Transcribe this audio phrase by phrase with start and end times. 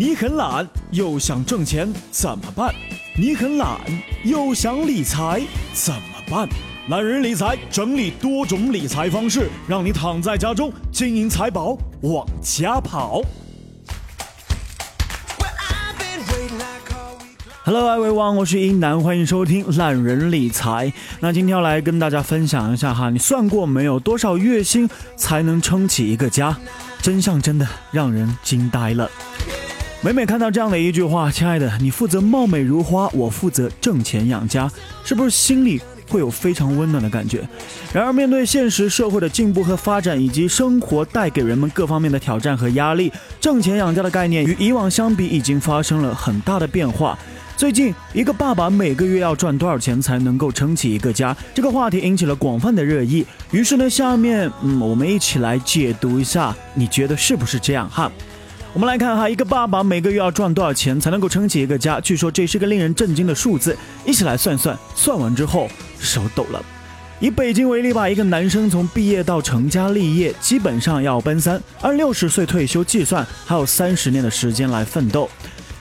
[0.00, 2.74] 你很懒又想挣钱怎么办？
[3.18, 3.78] 你很懒
[4.24, 5.42] 又想理财
[5.74, 6.48] 怎么办？
[6.88, 13.20] 懒人理财整理多种理财方式，让你躺在家中，金银财宝往家跑。
[17.62, 20.90] Hello everyone，我是英男，欢迎收听懒人理财。
[21.20, 24.88] 那今天要来跟大家分享一下哈，你算过没有多少月薪
[25.18, 26.56] 才能撑起一个家？
[27.02, 29.10] 真相真的让人惊呆了。
[30.02, 34.70] 每每看到这样的一句话，亲爱的，你负责貌美如花，我负责挣钱养家，
[35.04, 37.46] 是不是心里会有非常温暖的感觉？
[37.92, 47.18] 然而，面对现实社会的进步和发展，以及生活带给人们各方面的挑战和压力，挣钱养家的概念与以往相比已经发生了很大的变化。
[47.54, 51.36] 最近，一个爸爸每个月要赚多少钱才能够撑起一个家？
[51.54, 53.26] 这个话题引起了广泛的热议。
[53.50, 58.10] 于是呢，下面嗯，我们一起来解读一下，你觉得是不是这样哈？
[58.72, 62.00] 我们来看哈，一个爸爸每个月要赚多少钱才能够撑起一个家？
[62.00, 63.76] 据说这是个令人震惊的数字。
[64.06, 66.62] 一起来算算，算完之后手抖了。
[67.18, 75.28] 以北京为例吧，一个男生从毕业到成家立业，基本上要奔三，按六十岁退休计算，还有三十年的时间来奋斗。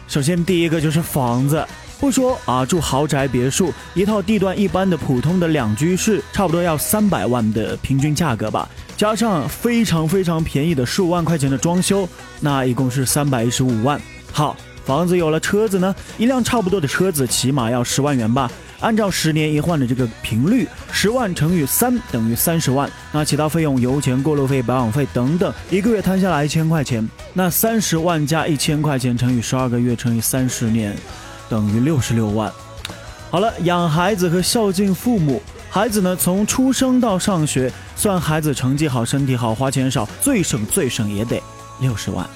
[0.08, 1.64] 首先第一个就是房子，
[2.00, 8.68] 不说啊，住豪宅别墅，一套地段一般的普通的两居室，差不多要三百万的平均价格吧。
[8.96, 12.08] 加上非常非常便宜的十五万块钱的装修，
[12.40, 14.00] 那一共是三百一十五万。
[14.32, 15.94] 好，房子有了，车子呢？
[16.18, 18.50] 一辆差不多的车子起码要十万元吧？
[18.80, 22.90] 按照十年一换的这个频率，十万乘以三等于三十万。
[23.12, 27.06] 那其他费用，油钱、过路费、保养费等等，一个月摊下来一千块钱。
[27.34, 30.96] 那三十万加一千块钱乘以十二个月乘以三十年，
[31.50, 32.52] 等于六十六万。
[33.32, 35.42] 好了，养孩子和孝敬父母。
[35.72, 41.40] 孩子呢，从出生到上学，算孩子成绩好、身体好、花钱少，最省最省也得
[41.80, 42.28] 六十万。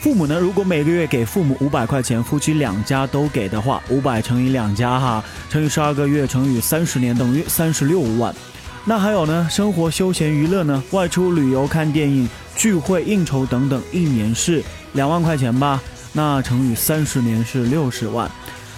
[0.00, 8.32] 父母呢，如果每个月给父母五百块钱，夫妻两家都给的话，五百乘以两家哈，乘以十二个月乘以三十年，等于三十六万。
[8.84, 15.82] 那还有呢，生活休闲娱乐呢，外出旅游、看电影、聚会应酬等等，一年是两万块钱吧？
[16.12, 18.30] 那乘以三十年是六十万。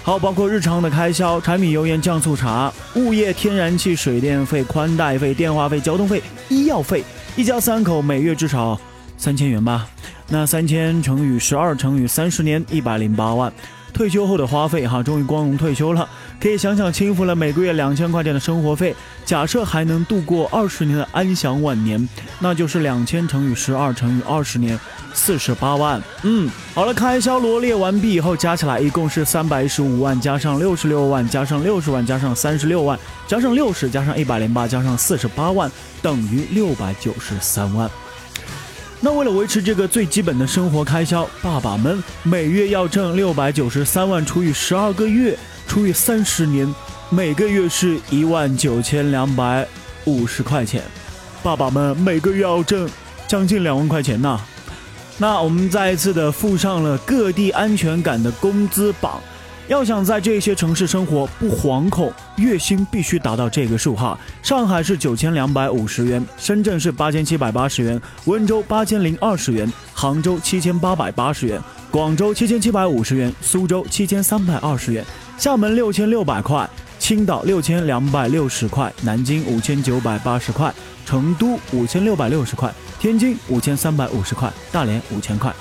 [0.09, 7.05] 好，包括日常的开销，柴米油盐酱醋茶、物业、天然气、水电费、宽带费、电话费、交通费、医药费，
[7.37, 8.81] 一家三口每月至少
[9.19, 9.87] 三千元吧？
[10.27, 13.53] 那三千乘以十二乘以三十年，一百零八万。
[13.99, 16.09] 退休后的花费哈，终于光荣退休了，
[16.41, 17.35] 可以享享清福了。
[17.35, 18.95] 每个月两千块钱的生活费，
[19.25, 24.79] 假设还能度过二十年的安享晚年，那就是两千乘以十二乘以二十年，
[25.13, 26.01] 四十八万。
[26.23, 35.69] 嗯，好了，开销罗列完毕以后，加起来一共是三百一十五万，加上六十六万，加上六十万，加上三十六万，加上六十，加上一百零八，加上四十八万，
[36.01, 37.91] 等于六百九十三万。
[39.01, 45.39] 那为了维持这个最基本的生活开销，爸爸们每月要挣六百九十三万除以十二个月
[45.69, 46.75] 除以三十年，
[47.09, 49.65] 每个月是一万九千两百
[50.05, 50.83] 五十块钱。
[51.45, 52.91] 爸爸们每个月要挣
[53.29, 54.41] 将近两万块钱呐。
[55.17, 59.21] 那我们再一次的附上了各地安全感的工资榜。
[59.69, 64.19] 要想在这些城市生活不惶恐，月薪必须达到这个数哈。
[64.43, 75.05] 上海是九千两百五十元，深圳是八千七百八十元，温州八千零二十元，杭州七千八百八十元，广州七千七百五十元，苏州七千三百二十元，
[75.37, 76.67] 厦门六千六百块，
[76.99, 80.73] 青岛六千两百六十块，南京五千九百八十块，
[81.05, 85.55] 成都五千六百六十块，天津五千三百五十块，大连五千块。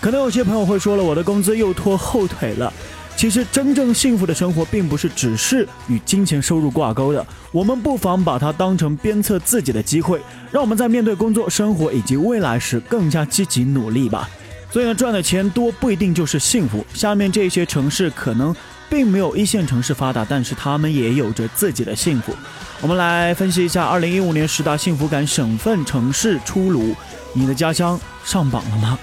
[0.00, 2.70] 可能有些朋友会说了，我的工资又拖后腿了。
[3.16, 7.24] 其实，真正幸福的生活，并不是只是与金钱收入挂钩的。
[7.52, 10.20] 我们不妨把它当成鞭策自己的机会，
[10.50, 14.28] 让我们在面对工作、生活以及未来时更加积极努力吧。
[14.70, 16.84] 所以呢，赚的钱多不一定就是幸福。
[16.92, 18.54] 下面这些城市可能
[18.90, 22.34] 并没有一线城市发达，但是他们也有着自己的幸福。
[22.80, 26.94] 我们来分析一下二零一五年十大幸福感省份城市出炉，
[27.32, 28.98] 你的家乡上榜了吗？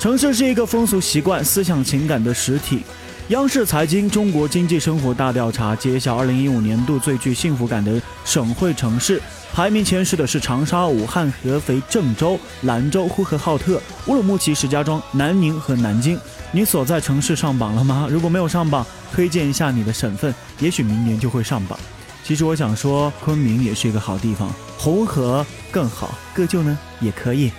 [0.00, 2.82] 城市是一个风俗习惯、思想情感的实体。
[3.28, 9.22] 央视财经中国经济生活大调查揭晓，二零一五年度最具幸福感的省会城市
[9.54, 16.18] 排名前十的是长沙、武汉、合肥、郑州、兰州、呼和浩特、乌鲁木齐、石家庄、南宁和南京。
[16.50, 18.08] 你所在城市上榜了吗？
[18.10, 21.78] 如果没有上榜，推荐一下你的省份，也许明年就会上榜。
[22.24, 27.52] 其实我想说，昆明也是一个好地方，红河更好，各就呢也可以。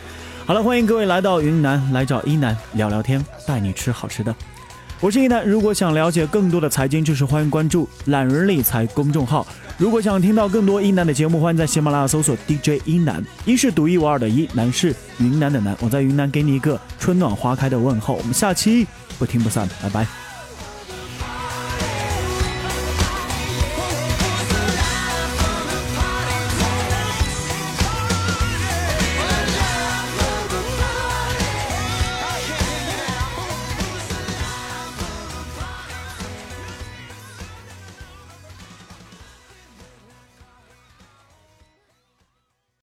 [0.46, 4.36] 好了，欢迎各位来到云南，来找一南聊聊天，带你吃好吃的。
[5.00, 9.46] 我是一南，如果想了解更多的财经知识，欢迎关注懒人理财公众号。
[9.78, 15.76] 如果想听到更多一南的节目，欢迎在喜马拉雅搜索 DJ 一南，一是独一无二的一，南是云南的南。
[15.82, 18.88] 我在云南给你一个春暖花开的问候，我们下期
[19.20, 20.23] 不听不散，拜拜。